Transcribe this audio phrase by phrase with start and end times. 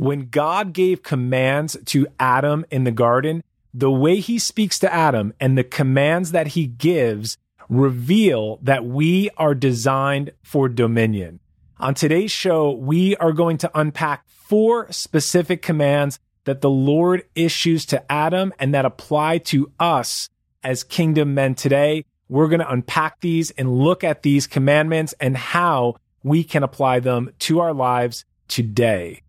[0.00, 5.34] When God gave commands to Adam in the garden, the way he speaks to Adam
[5.38, 7.36] and the commands that he gives
[7.68, 11.38] reveal that we are designed for dominion.
[11.78, 17.84] On today's show, we are going to unpack four specific commands that the Lord issues
[17.84, 20.30] to Adam and that apply to us
[20.64, 22.06] as kingdom men today.
[22.26, 27.00] We're going to unpack these and look at these commandments and how we can apply
[27.00, 29.20] them to our lives today.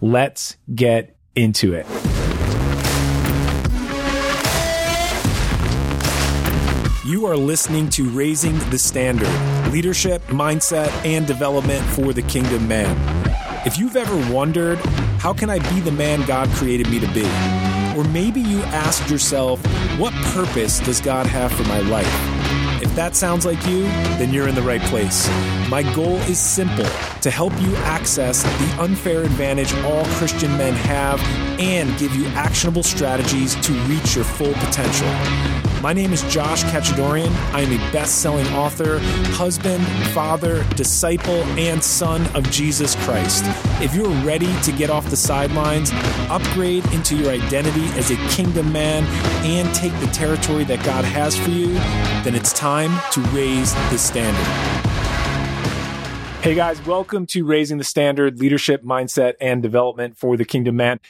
[0.00, 1.86] Let's get into it.
[7.06, 9.30] You are listening to Raising the Standard
[9.72, 12.94] Leadership, Mindset, and Development for the Kingdom Man.
[13.64, 14.78] If you've ever wondered,
[15.18, 17.24] how can I be the man God created me to be?
[17.98, 19.64] Or maybe you asked yourself,
[19.98, 22.35] what purpose does God have for my life?
[22.96, 23.82] That sounds like you,
[24.16, 25.28] then you're in the right place.
[25.68, 26.86] My goal is simple
[27.20, 31.20] to help you access the unfair advantage all Christian men have
[31.60, 35.65] and give you actionable strategies to reach your full potential.
[35.82, 37.30] My name is Josh Kachadorian.
[37.52, 38.98] I am a best selling author,
[39.34, 43.44] husband, father, disciple, and son of Jesus Christ.
[43.82, 45.90] If you're ready to get off the sidelines,
[46.30, 49.04] upgrade into your identity as a kingdom man,
[49.44, 51.74] and take the territory that God has for you,
[52.24, 54.42] then it's time to raise the standard.
[56.42, 61.00] Hey guys, welcome to Raising the Standard Leadership, Mindset, and Development for the Kingdom Man.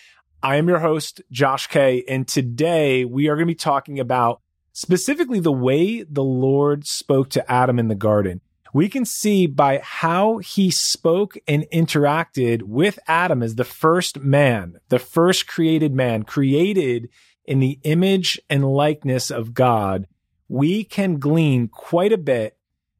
[0.42, 4.40] I am your host, Josh K, and today we are going to be talking about
[4.76, 8.42] specifically the way the Lord spoke to Adam in the garden.
[8.74, 14.78] We can see by how he spoke and interacted with Adam as the first man,
[14.90, 17.08] the first created man, created
[17.46, 20.06] in the image and likeness of God.
[20.46, 22.58] We can glean quite a bit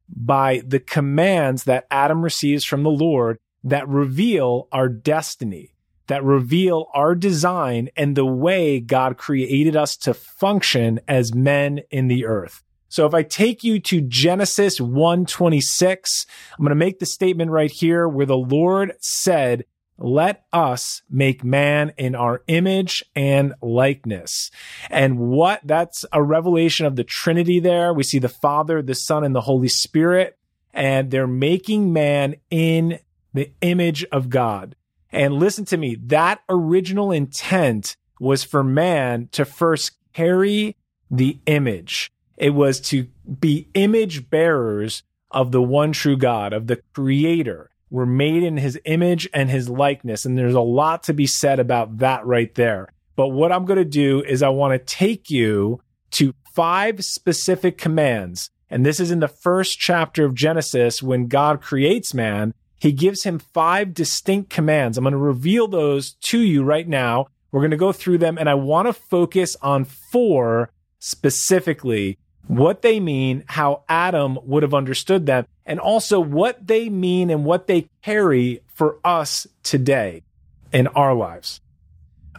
[0.09, 5.75] by the commands that Adam receives from the Lord that reveal our destiny
[6.07, 12.07] that reveal our design and the way God created us to function as men in
[12.07, 12.63] the earth.
[12.89, 16.25] So if I take you to Genesis 126,
[16.57, 19.65] I'm going to make the statement right here where the Lord said,
[19.97, 24.51] let us make man in our image and likeness.
[24.89, 27.93] And what that's a revelation of the Trinity there.
[27.93, 30.37] We see the Father, the Son, and the Holy Spirit,
[30.71, 32.99] and they're making man in
[33.33, 34.75] the image of God.
[35.11, 40.75] And listen to me, that original intent was for man to first carry
[41.09, 42.11] the image.
[42.35, 43.07] It was to
[43.39, 47.69] be image bearers of the one true God, of the creator.
[47.89, 50.25] We're made in his image and his likeness.
[50.25, 52.89] And there's a lot to be said about that right there.
[53.15, 55.81] But what I'm going to do is I want to take you
[56.11, 58.49] to five specific commands.
[58.69, 63.23] And this is in the first chapter of Genesis when God creates man he gives
[63.23, 64.97] him five distinct commands.
[64.97, 67.27] I'm going to reveal those to you right now.
[67.51, 72.17] We're going to go through them, and I want to focus on four specifically
[72.47, 77.43] what they mean, how Adam would have understood them, and also what they mean and
[77.43, 80.23] what they carry for us today
[80.71, 81.61] in our lives.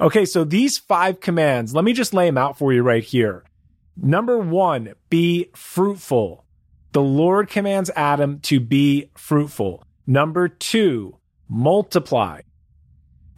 [0.01, 3.45] Okay, so these five commands, let me just lay them out for you right here.
[3.97, 6.45] Number one, be fruitful.
[6.93, 9.83] The Lord commands Adam to be fruitful.
[10.11, 11.19] Number two,
[11.51, 12.41] multiply.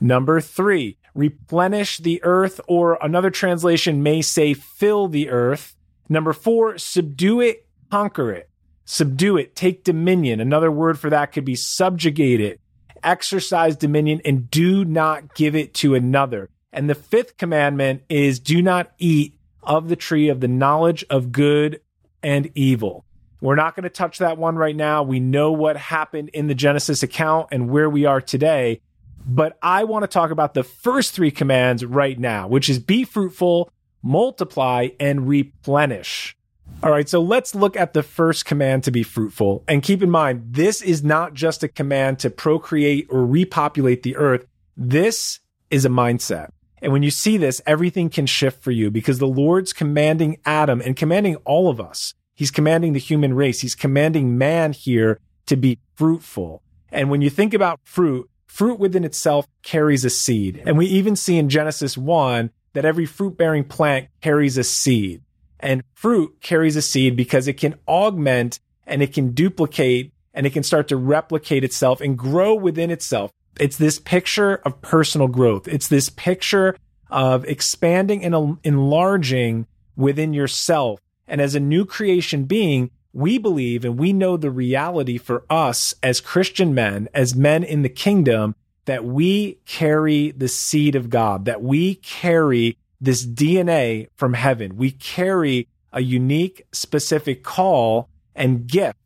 [0.00, 5.75] Number three, replenish the earth, or another translation may say fill the earth.
[6.09, 8.48] Number four, subdue it, conquer it.
[8.84, 10.38] Subdue it, take dominion.
[10.38, 12.60] Another word for that could be subjugate it,
[13.03, 16.50] exercise dominion, and do not give it to another.
[16.72, 21.32] And the fifth commandment is do not eat of the tree of the knowledge of
[21.32, 21.80] good
[22.22, 23.04] and evil.
[23.40, 25.02] We're not going to touch that one right now.
[25.02, 28.80] We know what happened in the Genesis account and where we are today.
[29.26, 33.04] But I want to talk about the first three commands right now, which is be
[33.04, 33.70] fruitful,
[34.02, 36.36] multiply, and replenish.
[36.82, 39.64] All right, so let's look at the first command to be fruitful.
[39.68, 44.16] And keep in mind, this is not just a command to procreate or repopulate the
[44.16, 44.46] earth.
[44.76, 45.40] This
[45.70, 46.50] is a mindset.
[46.80, 50.80] And when you see this, everything can shift for you because the Lord's commanding Adam
[50.80, 53.60] and commanding all of us He's commanding the human race.
[53.60, 56.63] He's commanding man here to be fruitful.
[56.91, 60.63] And when you think about fruit, fruit within itself carries a seed.
[60.65, 65.21] And we even see in Genesis 1 that every fruit bearing plant carries a seed.
[65.59, 70.54] And fruit carries a seed because it can augment and it can duplicate and it
[70.54, 73.33] can start to replicate itself and grow within itself.
[73.59, 75.69] It's this picture of personal growth.
[75.69, 76.75] It's this picture
[77.10, 83.98] of expanding and enlarging within yourself and as a new creation being, we believe and
[83.98, 88.54] we know the reality for us as Christian men, as men in the kingdom,
[88.84, 94.77] that we carry the seed of God, that we carry this DNA from heaven.
[94.77, 98.98] We carry a unique, specific call and gift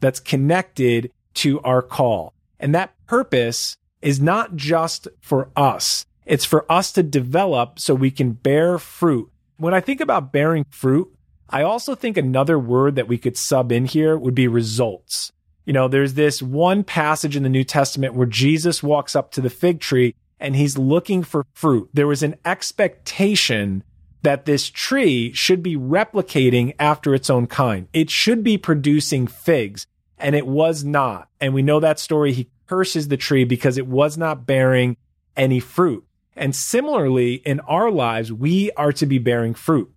[0.00, 2.34] that's connected to our call.
[2.58, 6.04] And that purpose is not just for us.
[6.26, 9.30] It's for us to develop so we can bear fruit.
[9.56, 11.10] When I think about bearing fruit,
[11.50, 15.32] I also think another word that we could sub in here would be results.
[15.64, 19.40] You know, there's this one passage in the New Testament where Jesus walks up to
[19.40, 21.90] the fig tree and he's looking for fruit.
[21.92, 23.82] There was an expectation
[24.22, 27.88] that this tree should be replicating after its own kind.
[27.92, 29.86] It should be producing figs,
[30.18, 31.28] and it was not.
[31.40, 32.32] And we know that story.
[32.32, 34.96] He curses the tree because it was not bearing
[35.36, 36.04] any fruit.
[36.36, 39.92] And similarly, in our lives, we are to be bearing fruit.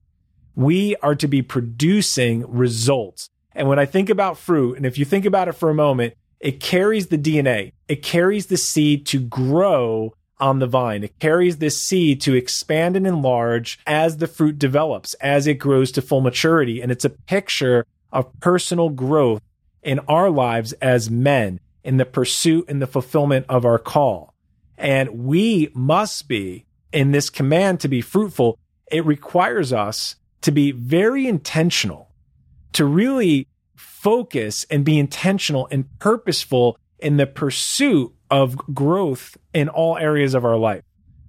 [0.55, 3.29] We are to be producing results.
[3.53, 6.13] And when I think about fruit, and if you think about it for a moment,
[6.39, 7.71] it carries the DNA.
[7.88, 11.03] It carries the seed to grow on the vine.
[11.03, 15.91] It carries this seed to expand and enlarge as the fruit develops, as it grows
[15.94, 16.81] to full maturity.
[16.81, 19.41] And it's a picture of personal growth
[19.81, 24.33] in our lives as men in the pursuit and the fulfillment of our call.
[24.77, 28.57] And we must be in this command to be fruitful.
[28.91, 32.12] It requires us to be very intentional,
[32.74, 39.98] to really focus and be intentional and purposeful in the pursuit of growth in all
[39.98, 40.84] areas of our life.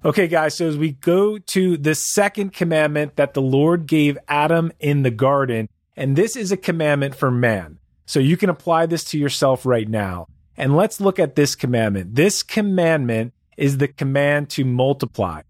[0.05, 4.71] Okay, guys, so as we go to the second commandment that the Lord gave Adam
[4.79, 7.79] in the garden, and this is a commandment for man.
[8.07, 10.27] So you can apply this to yourself right now.
[10.57, 12.15] And let's look at this commandment.
[12.15, 15.43] This commandment is the command to multiply.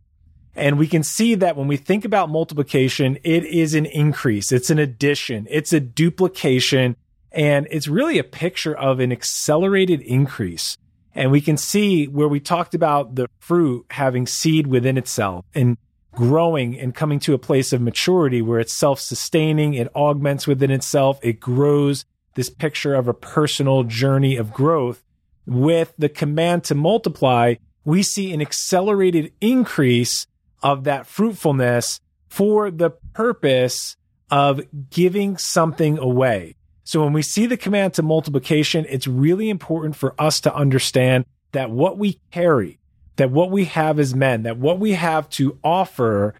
[0.56, 4.52] And we can see that when we think about multiplication, it is an increase.
[4.52, 5.46] It's an addition.
[5.50, 6.96] It's a duplication.
[7.32, 10.78] And it's really a picture of an accelerated increase.
[11.14, 15.76] And we can see where we talked about the fruit having seed within itself and
[16.12, 20.70] growing and coming to a place of maturity where it's self sustaining, it augments within
[20.70, 22.04] itself, it grows
[22.34, 25.02] this picture of a personal journey of growth.
[25.46, 30.26] With the command to multiply, we see an accelerated increase
[30.64, 33.96] of that fruitfulness for the purpose
[34.30, 36.56] of giving something away.
[36.82, 41.26] So when we see the command to multiplication, it's really important for us to understand
[41.52, 42.78] that what we carry,
[43.16, 46.34] that what we have as men, that what we have to offer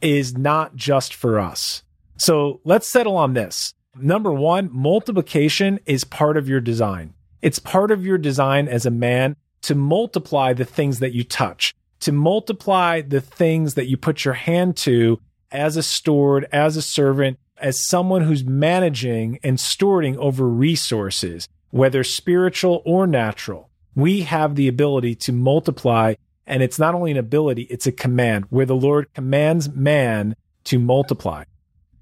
[0.00, 1.82] is not just for us.
[2.16, 3.74] So let's settle on this.
[3.96, 7.14] Number one, multiplication is part of your design.
[7.42, 11.74] It's part of your design as a man to multiply the things that you touch,
[12.02, 15.18] to multiply the things that you put your hand to
[15.50, 22.02] as a steward, as a servant, as someone who's managing and stewarding over resources, whether
[22.02, 26.14] spiritual or natural, we have the ability to multiply.
[26.46, 30.34] And it's not only an ability, it's a command where the Lord commands man
[30.64, 31.44] to multiply.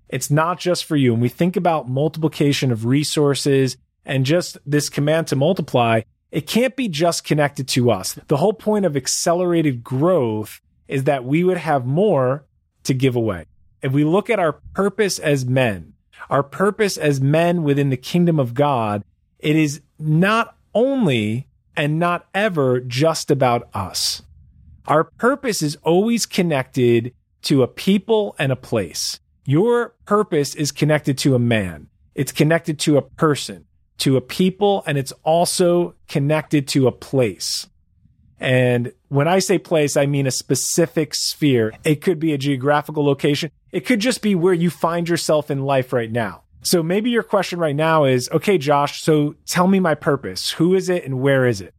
[0.09, 1.13] It's not just for you.
[1.13, 6.01] And we think about multiplication of resources and just this command to multiply,
[6.31, 8.19] it can't be just connected to us.
[8.29, 12.45] The whole point of accelerated growth is that we would have more
[12.85, 13.47] to give away
[13.83, 15.95] if we look at our purpose as men,
[16.29, 19.05] our purpose as men within the kingdom of God,
[19.39, 21.47] it is not only
[21.77, 24.23] and not ever just about us.
[24.87, 29.19] Our purpose is always connected to a people and a place.
[29.45, 31.89] Your purpose is connected to a man.
[32.15, 33.67] It's connected to a person,
[34.01, 37.67] to a people, and it's also connected to a place.
[38.39, 41.73] And when I say place, I mean a specific sphere.
[41.85, 43.51] It could be a geographical location.
[43.71, 46.43] It could just be where you find yourself in life right now.
[46.63, 50.53] So maybe your question right now is, okay, Josh, so tell me my purpose.
[50.53, 51.75] Who is it and where is it?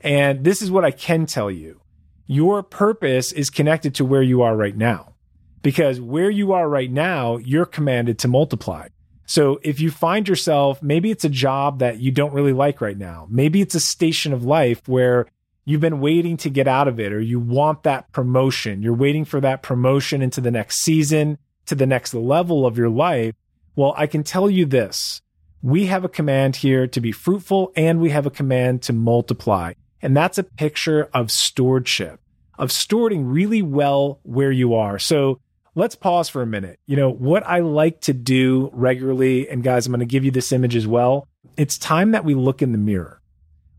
[0.00, 1.80] And this is what I can tell you.
[2.26, 5.14] Your purpose is connected to where you are right now
[5.62, 8.88] because where you are right now, you're commanded to multiply.
[9.32, 12.98] So if you find yourself, maybe it's a job that you don't really like right
[12.98, 13.26] now.
[13.30, 15.26] Maybe it's a station of life where
[15.64, 18.82] you've been waiting to get out of it or you want that promotion.
[18.82, 22.90] You're waiting for that promotion into the next season, to the next level of your
[22.90, 23.34] life.
[23.74, 25.22] Well, I can tell you this.
[25.62, 29.72] We have a command here to be fruitful and we have a command to multiply.
[30.02, 32.20] And that's a picture of stewardship,
[32.58, 34.98] of stewarding really well where you are.
[34.98, 35.40] So
[35.74, 36.78] let's pause for a minute.
[36.86, 40.30] You know, what I like to do regularly, and guys, I'm going to give you
[40.30, 41.26] this image as well.
[41.56, 43.22] It's time that we look in the mirror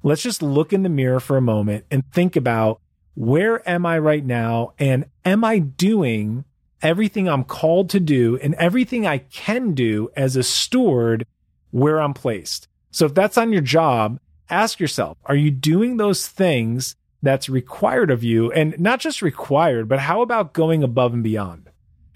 [0.03, 2.81] let's just look in the mirror for a moment and think about
[3.15, 4.73] where am I right now?
[4.77, 6.43] And am I doing
[6.81, 11.25] everything I'm called to do and everything I can do as a steward
[11.71, 12.67] where I'm placed?
[12.91, 14.19] So if that's on your job,
[14.49, 18.51] ask yourself, are you doing those things that's required of you.
[18.51, 21.69] And not just required, but how about going above and beyond?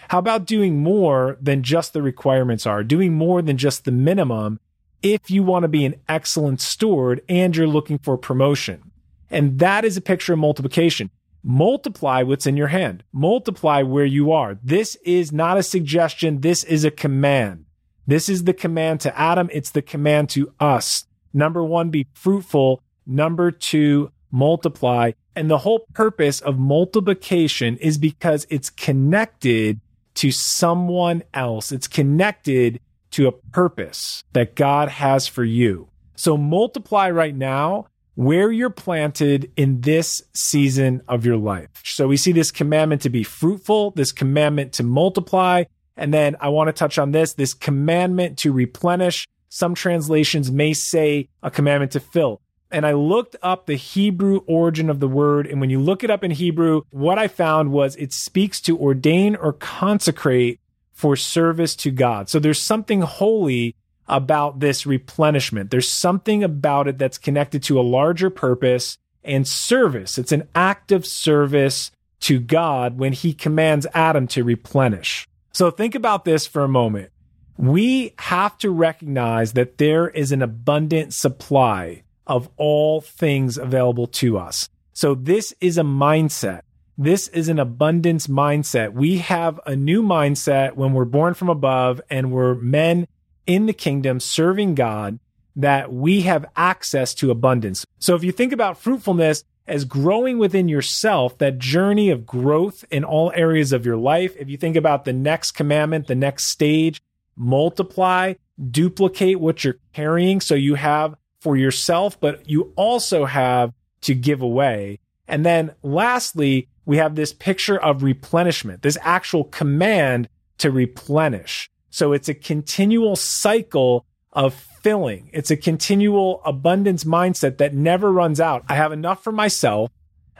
[0.09, 4.59] How about doing more than just the requirements are, doing more than just the minimum
[5.03, 8.91] if you want to be an excellent steward and you're looking for promotion?
[9.29, 11.09] And that is a picture of multiplication.
[11.43, 13.03] Multiply what's in your hand.
[13.11, 14.57] Multiply where you are.
[14.63, 16.39] This is not a suggestion.
[16.39, 17.65] This is a command.
[18.05, 19.49] This is the command to Adam.
[19.51, 21.05] It's the command to us.
[21.33, 22.81] Number one, be fruitful.
[23.05, 25.11] Number two, multiply.
[25.35, 29.81] And the whole purpose of multiplication is because it's connected
[30.17, 31.71] to someone else.
[31.71, 32.79] It's connected
[33.11, 35.89] to a purpose that God has for you.
[36.15, 41.69] So multiply right now where you're planted in this season of your life.
[41.83, 45.65] So we see this commandment to be fruitful, this commandment to multiply.
[45.95, 49.27] And then I want to touch on this, this commandment to replenish.
[49.49, 52.41] Some translations may say a commandment to fill.
[52.71, 55.47] And I looked up the Hebrew origin of the word.
[55.47, 58.77] And when you look it up in Hebrew, what I found was it speaks to
[58.77, 60.59] ordain or consecrate
[60.91, 62.29] for service to God.
[62.29, 63.75] So there's something holy
[64.07, 65.69] about this replenishment.
[65.69, 70.17] There's something about it that's connected to a larger purpose and service.
[70.17, 75.27] It's an act of service to God when he commands Adam to replenish.
[75.51, 77.11] So think about this for a moment.
[77.57, 84.37] We have to recognize that there is an abundant supply of all things available to
[84.37, 84.69] us.
[84.93, 86.61] So this is a mindset.
[86.97, 88.93] This is an abundance mindset.
[88.93, 93.07] We have a new mindset when we're born from above and we're men
[93.45, 95.19] in the kingdom serving God
[95.55, 97.85] that we have access to abundance.
[97.99, 103.03] So if you think about fruitfulness as growing within yourself, that journey of growth in
[103.03, 107.01] all areas of your life, if you think about the next commandment, the next stage,
[107.35, 108.33] multiply,
[108.71, 111.15] duplicate what you're carrying so you have
[111.47, 114.99] for yourself, but you also have to give away.
[115.29, 120.27] And then lastly, we have this picture of replenishment, this actual command
[120.57, 121.69] to replenish.
[121.89, 125.29] So it's a continual cycle of filling.
[125.31, 128.65] It's a continual abundance mindset that never runs out.
[128.67, 129.89] I have enough for myself.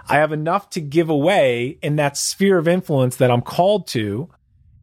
[0.10, 4.30] I have enough to give away in that sphere of influence that I'm called to.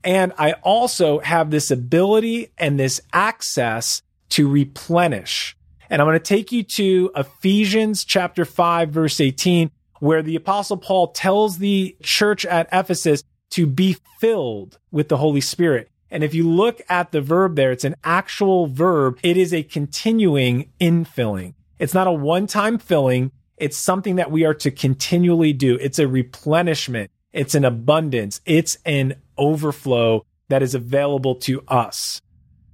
[0.03, 4.01] And I also have this ability and this access
[4.31, 5.55] to replenish.
[5.95, 9.71] And I'm going to take you to Ephesians chapter 5, verse 18,
[10.01, 15.41] where the apostle Paul tells the church at Ephesus to be filled with the Holy
[15.41, 15.89] Spirit.
[16.11, 19.21] And if you look at the verb there, it's an actual verb.
[19.23, 21.55] It is a continuing infilling.
[21.79, 23.31] It's not a one time filling.
[23.57, 25.79] It's something that we are to continually do.
[25.81, 27.13] It's a replenishment.
[27.33, 28.41] It's an abundance.
[28.45, 32.21] It's an overflow that is available to us.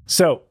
[0.06, 0.44] So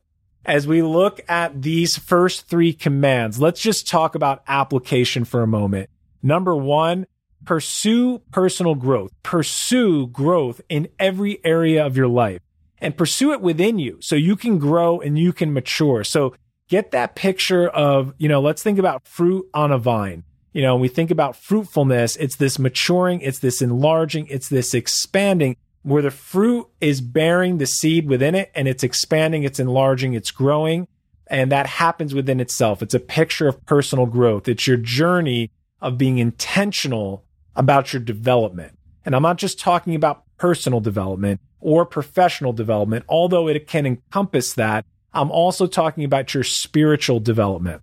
[0.45, 5.47] as we look at these first three commands, let's just talk about application for a
[5.47, 5.89] moment.
[6.21, 7.05] Number one,
[7.45, 9.11] pursue personal growth.
[9.23, 12.41] Pursue growth in every area of your life
[12.79, 16.03] and pursue it within you so you can grow and you can mature.
[16.03, 16.35] So
[16.67, 20.23] get that picture of, you know, let's think about fruit on a vine.
[20.53, 25.57] You know, we think about fruitfulness, it's this maturing, it's this enlarging, it's this expanding
[25.83, 30.31] where the fruit is bearing the seed within it and it's expanding, it's enlarging, it's
[30.31, 30.87] growing.
[31.27, 32.81] And that happens within itself.
[32.81, 34.47] It's a picture of personal growth.
[34.47, 37.23] It's your journey of being intentional
[37.55, 38.77] about your development.
[39.05, 44.53] And I'm not just talking about personal development or professional development, although it can encompass
[44.53, 44.85] that.
[45.13, 47.81] I'm also talking about your spiritual development.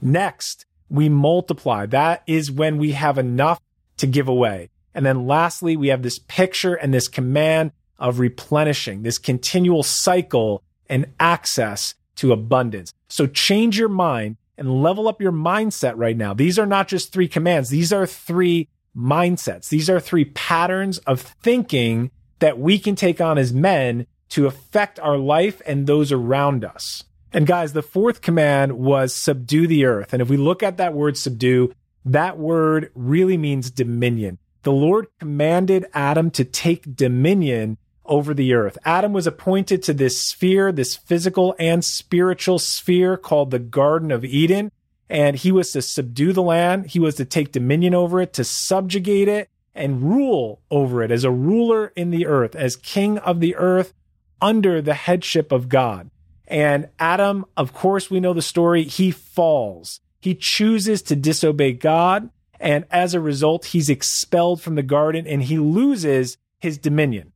[0.00, 1.86] Next, we multiply.
[1.86, 3.60] That is when we have enough
[3.98, 4.70] to give away.
[4.94, 10.62] And then lastly, we have this picture and this command of replenishing, this continual cycle
[10.88, 12.92] and access to abundance.
[13.08, 16.34] So change your mind and level up your mindset right now.
[16.34, 17.70] These are not just three commands.
[17.70, 19.68] These are three mindsets.
[19.68, 24.98] These are three patterns of thinking that we can take on as men to affect
[25.00, 27.04] our life and those around us.
[27.32, 30.12] And guys, the fourth command was subdue the earth.
[30.12, 31.72] And if we look at that word subdue,
[32.04, 34.38] that word really means dominion.
[34.62, 38.76] The Lord commanded Adam to take dominion over the earth.
[38.84, 44.24] Adam was appointed to this sphere, this physical and spiritual sphere called the Garden of
[44.24, 44.70] Eden
[45.10, 46.86] and he was to subdue the land.
[46.86, 51.24] He was to take dominion over it, to subjugate it and rule over it as
[51.24, 53.92] a ruler in the earth, as king of the earth
[54.40, 56.10] under the headship of God.
[56.46, 58.84] And Adam, of course, we know the story.
[58.84, 60.00] He falls.
[60.20, 62.30] He chooses to disobey God.
[62.60, 67.32] And as a result, he's expelled from the garden and he loses his dominion.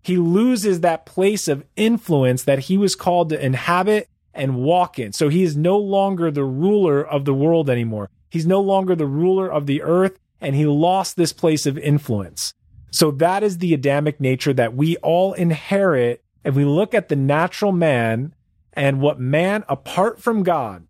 [0.00, 5.12] He loses that place of influence that he was called to inhabit and walk in.
[5.12, 8.08] So he is no longer the ruler of the world anymore.
[8.30, 12.54] He's no longer the ruler of the earth and he lost this place of influence.
[12.92, 16.22] So that is the Adamic nature that we all inherit.
[16.44, 18.34] If we look at the natural man
[18.72, 20.86] and what man apart from God,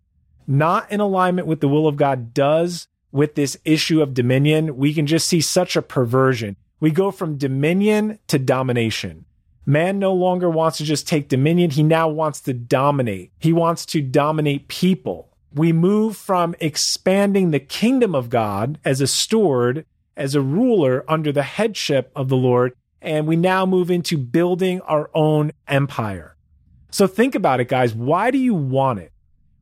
[0.47, 4.93] not in alignment with the will of God does with this issue of dominion, we
[4.93, 6.55] can just see such a perversion.
[6.79, 9.25] We go from dominion to domination.
[9.65, 11.69] Man no longer wants to just take dominion.
[11.71, 13.31] He now wants to dominate.
[13.39, 15.29] He wants to dominate people.
[15.53, 21.31] We move from expanding the kingdom of God as a steward, as a ruler under
[21.31, 26.35] the headship of the Lord, and we now move into building our own empire.
[26.89, 27.93] So think about it, guys.
[27.93, 29.11] Why do you want it?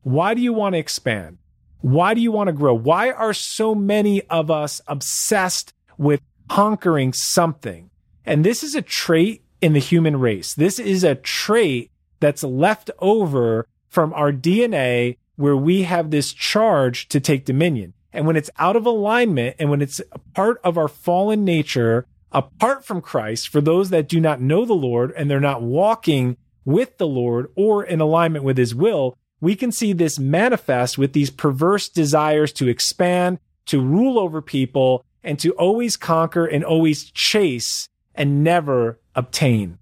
[0.04, 1.38] Why do you want to expand?
[1.82, 2.74] Why do you want to grow?
[2.74, 7.90] Why are so many of us obsessed with conquering something?
[8.26, 10.54] And this is a trait in the human race.
[10.54, 17.08] This is a trait that's left over from our DNA where we have this charge
[17.10, 17.94] to take dominion.
[18.12, 22.06] And when it's out of alignment and when it's a part of our fallen nature,
[22.32, 26.38] apart from Christ, for those that do not know the Lord and they're not walking
[26.66, 31.14] with the Lord or in alignment with his will, we can see this manifest with
[31.14, 37.12] these perverse desires to expand, to rule over people, and to always conquer and always
[37.12, 39.78] chase and never obtain.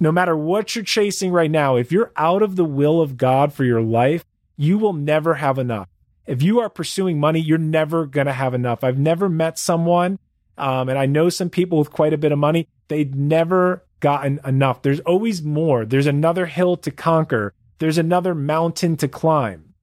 [0.00, 3.52] No matter what you're chasing right now, if you're out of the will of God
[3.52, 4.24] for your life,
[4.56, 5.88] you will never have enough.
[6.26, 8.84] If you are pursuing money, you're never going to have enough.
[8.84, 10.18] I've never met someone,
[10.56, 14.40] um, and I know some people with quite a bit of money, they've never gotten
[14.44, 14.82] enough.
[14.82, 15.84] There's always more.
[15.84, 17.54] There's another hill to conquer.
[17.82, 19.74] There's another mountain to climb.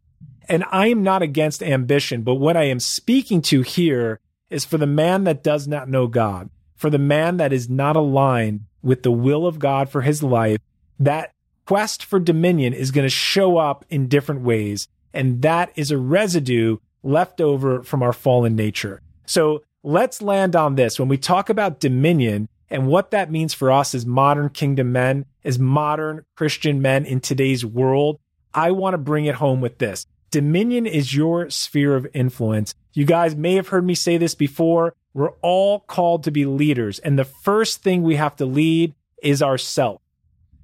[0.48, 4.78] And I am not against ambition, but what I am speaking to here is for
[4.78, 9.04] the man that does not know God, for the man that is not aligned with
[9.04, 10.60] the will of God for his life,
[10.98, 11.34] that
[11.66, 14.88] quest for dominion is going to show up in different ways.
[15.14, 19.02] And that is a residue left over from our fallen nature.
[19.26, 20.98] So let's land on this.
[20.98, 25.26] When we talk about dominion, and what that means for us as modern kingdom men,
[25.44, 28.20] as modern Christian men in today's world,
[28.54, 30.06] I want to bring it home with this.
[30.32, 32.76] Dominion is your sphere of influence.
[32.94, 34.96] You guys may have heard me say this before.
[35.14, 37.00] We're all called to be leaders.
[37.00, 40.02] And the first thing we have to lead is ourself.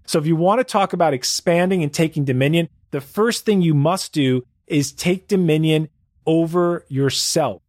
[0.06, 3.74] So if you want to talk about expanding and taking dominion, the first thing you
[3.74, 5.90] must do is take dominion
[6.28, 7.62] over yourself.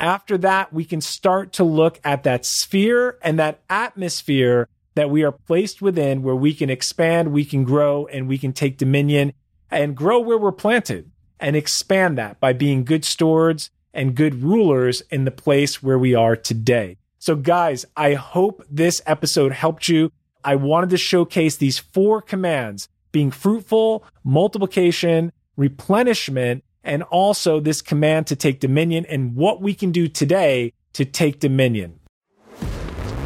[0.00, 5.22] After that, we can start to look at that sphere and that atmosphere that we
[5.22, 9.34] are placed within where we can expand, we can grow, and we can take dominion
[9.70, 15.02] and grow where we're planted and expand that by being good stewards and good rulers
[15.10, 16.96] in the place where we are today.
[17.18, 20.10] So, guys, I hope this episode helped you.
[20.42, 28.26] I wanted to showcase these four commands being fruitful, multiplication, replenishment, and also this command
[28.28, 32.00] to take dominion and what we can do today to take dominion.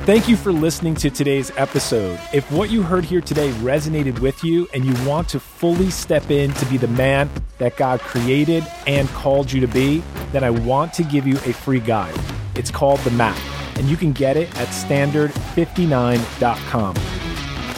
[0.05, 2.21] Thank you for listening to today's episode.
[2.35, 6.31] If what you heard here today resonated with you and you want to fully step
[6.31, 10.51] in to be the man that God created and called you to be, then I
[10.51, 12.21] want to give you a free guide.
[12.55, 13.41] It's called The Map,
[13.79, 17.14] and you can get it at standard59.com.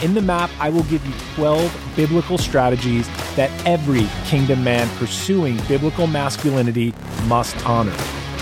[0.03, 5.57] In the map, I will give you 12 biblical strategies that every kingdom man pursuing
[5.67, 6.93] biblical masculinity
[7.25, 7.95] must honor.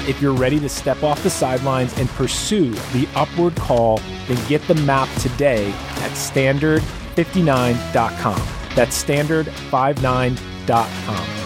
[0.08, 4.68] If you're ready to step off the sidelines and pursue the upward call, then get
[4.68, 8.42] the map today at standard59.com.
[8.76, 11.45] That's standard59.com.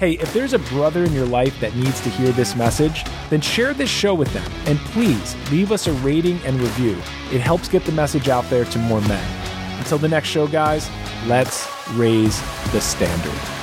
[0.00, 3.40] Hey, if there's a brother in your life that needs to hear this message, then
[3.40, 4.50] share this show with them.
[4.66, 6.96] And please leave us a rating and review.
[7.32, 9.78] It helps get the message out there to more men.
[9.78, 10.90] Until the next show, guys,
[11.26, 12.40] let's raise
[12.72, 13.53] the standard.